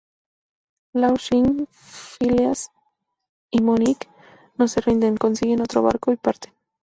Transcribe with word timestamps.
Lau 0.95 1.15
Xing, 1.19 1.67
Phileas 1.77 2.71
y 3.51 3.61
Monique, 3.61 4.09
no 4.57 4.67
se 4.67 4.81
rinden, 4.81 5.15
consiguen 5.15 5.61
otro 5.61 5.83
barco 5.83 6.11
y 6.11 6.15
parten. 6.17 6.51